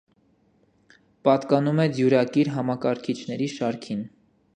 [1.27, 4.03] Պատկանում է դյուարկիր համակարգիչների շարքին։